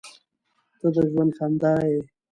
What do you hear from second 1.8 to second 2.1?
یې.